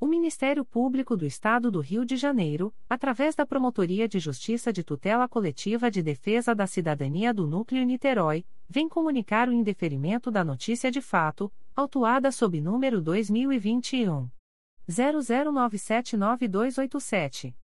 O 0.00 0.06
Ministério 0.06 0.64
Público 0.64 1.16
do 1.16 1.26
Estado 1.26 1.72
do 1.72 1.80
Rio 1.80 2.04
de 2.04 2.16
Janeiro, 2.16 2.72
através 2.88 3.34
da 3.34 3.44
Promotoria 3.44 4.06
de 4.06 4.20
Justiça 4.20 4.72
de 4.72 4.84
Tutela 4.84 5.28
Coletiva 5.28 5.90
de 5.90 6.04
Defesa 6.04 6.54
da 6.54 6.68
Cidadania 6.68 7.34
do 7.34 7.48
Núcleo 7.48 7.84
Niterói, 7.84 8.46
vem 8.68 8.88
comunicar 8.88 9.48
o 9.48 9.52
indeferimento 9.52 10.30
da 10.30 10.44
notícia 10.44 10.88
de 10.88 11.00
fato, 11.00 11.52
autuada 11.74 12.30
sob 12.30 12.60
número 12.60 13.02
2021 13.02 14.30
00979287. 14.88 17.56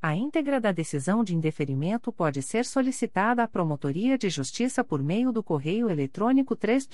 A 0.00 0.14
íntegra 0.14 0.60
da 0.60 0.70
decisão 0.70 1.24
de 1.24 1.34
indeferimento 1.34 2.12
pode 2.12 2.40
ser 2.42 2.64
solicitada 2.64 3.42
à 3.42 3.48
Promotoria 3.48 4.16
de 4.16 4.30
Justiça 4.30 4.84
por 4.84 5.02
meio 5.02 5.32
do 5.32 5.42
correio 5.42 5.90
eletrônico 5.90 6.54
3 6.54 6.88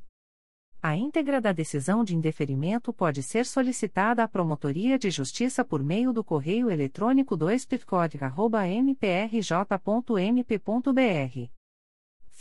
A 0.82 0.96
íntegra 0.96 1.42
da 1.42 1.52
decisão 1.52 2.02
de 2.02 2.16
indeferimento 2.16 2.90
pode 2.90 3.22
ser 3.22 3.44
solicitada 3.44 4.24
à 4.24 4.28
Promotoria 4.28 4.98
de 4.98 5.10
Justiça 5.10 5.62
por 5.62 5.82
meio 5.82 6.10
do 6.10 6.24
correio 6.24 6.70
eletrônico 6.70 7.36
2 7.36 7.68
mprj.mp.br 8.88 11.61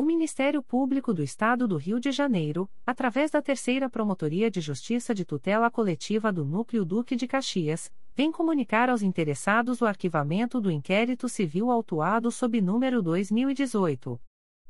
O 0.00 0.04
Ministério 0.04 0.62
Público 0.62 1.12
do 1.12 1.24
Estado 1.24 1.66
do 1.66 1.76
Rio 1.76 1.98
de 1.98 2.12
Janeiro, 2.12 2.70
através 2.86 3.32
da 3.32 3.42
Terceira 3.42 3.90
Promotoria 3.90 4.48
de 4.48 4.60
Justiça 4.60 5.12
de 5.12 5.24
Tutela 5.24 5.68
Coletiva 5.72 6.32
do 6.32 6.44
Núcleo 6.44 6.84
Duque 6.84 7.16
de 7.16 7.26
Caxias, 7.26 7.90
vem 8.14 8.30
comunicar 8.30 8.88
aos 8.88 9.02
interessados 9.02 9.82
o 9.82 9.86
arquivamento 9.86 10.60
do 10.60 10.70
inquérito 10.70 11.28
civil 11.28 11.68
autuado 11.68 12.30
sob 12.30 12.60
número 12.60 13.02
2018 13.02 14.20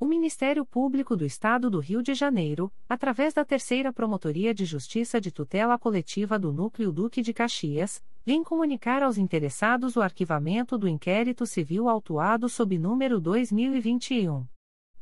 O 0.00 0.06
Ministério 0.06 0.64
Público 0.64 1.16
do 1.16 1.24
Estado 1.24 1.68
do 1.68 1.80
Rio 1.80 2.04
de 2.04 2.14
Janeiro, 2.14 2.70
através 2.88 3.34
da 3.34 3.44
Terceira 3.44 3.92
Promotoria 3.92 4.54
de 4.54 4.64
Justiça 4.64 5.20
de 5.20 5.32
Tutela 5.32 5.76
Coletiva 5.76 6.38
do 6.38 6.52
Núcleo 6.52 6.92
Duque 6.92 7.20
de 7.20 7.34
Caxias, 7.34 8.00
vem 8.24 8.44
comunicar 8.44 9.02
aos 9.02 9.18
interessados 9.18 9.96
o 9.96 10.00
arquivamento 10.00 10.78
do 10.78 10.86
inquérito 10.86 11.44
civil 11.44 11.88
autuado 11.88 12.48
sob 12.48 12.78
número 12.78 13.20
2021 13.20 14.46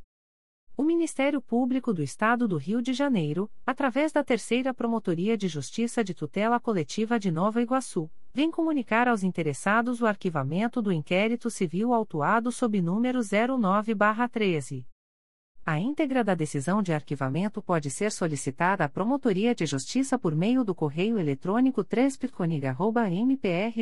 O 0.77 0.83
Ministério 0.83 1.41
Público 1.41 1.93
do 1.93 2.01
Estado 2.01 2.47
do 2.47 2.57
Rio 2.57 2.81
de 2.81 2.93
Janeiro, 2.93 3.51
através 3.65 4.11
da 4.11 4.23
Terceira 4.23 4.73
Promotoria 4.73 5.37
de 5.37 5.47
Justiça 5.47 6.03
de 6.03 6.13
Tutela 6.13 6.59
Coletiva 6.59 7.19
de 7.19 7.29
Nova 7.29 7.61
Iguaçu, 7.61 8.09
vem 8.33 8.49
comunicar 8.49 9.07
aos 9.07 9.21
interessados 9.21 10.01
o 10.01 10.05
arquivamento 10.05 10.81
do 10.81 10.91
inquérito 10.91 11.49
civil 11.49 11.93
autuado 11.93 12.51
sob 12.51 12.81
número 12.81 13.19
09-13. 13.19 14.85
A 15.63 15.79
íntegra 15.79 16.23
da 16.23 16.33
decisão 16.33 16.81
de 16.81 16.91
arquivamento 16.91 17.61
pode 17.61 17.91
ser 17.91 18.11
solicitada 18.11 18.83
à 18.83 18.89
Promotoria 18.89 19.53
de 19.53 19.65
Justiça 19.65 20.17
por 20.17 20.33
meio 20.35 20.63
do 20.63 20.73
correio 20.73 21.19
eletrônico 21.19 21.83
3 21.83 22.17
mprj.mp.br 22.17 23.81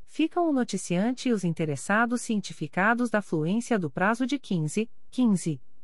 Ficam 0.04 0.50
o 0.50 0.52
noticiante 0.52 1.30
e 1.30 1.32
os 1.32 1.42
interessados 1.42 2.20
cientificados 2.20 3.08
da 3.08 3.22
fluência 3.22 3.78
do 3.78 3.90
prazo 3.90 4.26
de 4.26 4.38
15, 4.38 4.90
15 5.10 5.58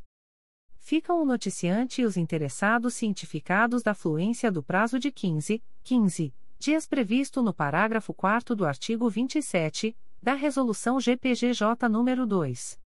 Ficam 0.78 1.20
o 1.20 1.24
noticiante 1.24 2.02
e 2.02 2.05
os 2.05 2.16
interessados 2.16 2.94
cientificados 2.94 3.82
da 3.82 3.94
fluência 3.94 4.52
do 4.52 4.62
prazo 4.62 5.01
de 5.01 5.11
15, 5.11 5.61
15 5.82 6.32
dias 6.57 6.86
previsto 6.86 7.43
no 7.43 7.52
parágrafo 7.52 8.15
4 8.15 8.55
do 8.55 8.65
artigo 8.65 9.11
27 9.11 9.97
da 10.23 10.35
Resolução 10.35 11.01
GPGJ 11.01 11.89
nº 11.89 12.27
2. 12.27 12.78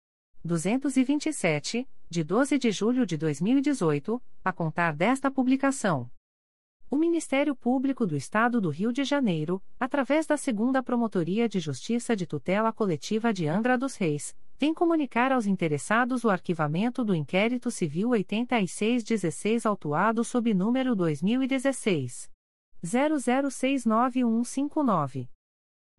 227, 0.44 1.88
de 2.10 2.24
12 2.24 2.58
de 2.58 2.72
julho 2.72 3.06
de 3.06 3.16
2018, 3.16 4.20
a 4.44 4.52
contar 4.52 4.92
desta 4.94 5.30
publicação. 5.30 6.10
O 6.90 6.96
Ministério 6.96 7.54
Público 7.54 8.04
do 8.06 8.16
Estado 8.16 8.60
do 8.60 8.68
Rio 8.68 8.92
de 8.92 9.04
Janeiro, 9.04 9.62
através 9.78 10.26
da 10.26 10.36
Segunda 10.36 10.82
Promotoria 10.82 11.48
de 11.48 11.60
Justiça 11.60 12.16
de 12.16 12.26
Tutela 12.26 12.72
Coletiva 12.72 13.32
de 13.32 13.46
Angra 13.46 13.78
dos 13.78 13.94
Reis, 13.96 14.36
vem 14.58 14.74
comunicar 14.74 15.30
aos 15.32 15.46
interessados 15.46 16.24
o 16.24 16.28
arquivamento 16.28 17.02
do 17.04 17.14
inquérito 17.14 17.70
civil 17.70 18.10
8616 18.10 19.64
autuado 19.64 20.22
sob 20.22 20.52
número 20.52 20.94
2016 20.94 22.30
00691159. 22.84 25.31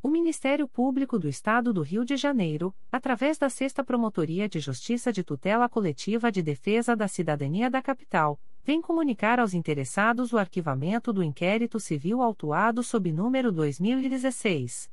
O 0.00 0.08
Ministério 0.08 0.68
Público 0.68 1.18
do 1.18 1.28
Estado 1.28 1.72
do 1.72 1.82
Rio 1.82 2.04
de 2.04 2.16
Janeiro, 2.16 2.72
através 2.90 3.36
da 3.36 3.50
Sexta 3.50 3.82
Promotoria 3.82 4.48
de 4.48 4.60
Justiça 4.60 5.12
de 5.12 5.24
Tutela 5.24 5.68
Coletiva 5.68 6.30
de 6.30 6.40
Defesa 6.40 6.94
da 6.94 7.08
Cidadania 7.08 7.68
da 7.68 7.82
Capital, 7.82 8.40
vem 8.62 8.80
comunicar 8.80 9.40
aos 9.40 9.54
interessados 9.54 10.32
o 10.32 10.38
arquivamento 10.38 11.12
do 11.12 11.20
inquérito 11.20 11.80
civil 11.80 12.22
autuado 12.22 12.84
sob 12.84 13.10
número 13.10 13.50
2016 13.50 14.88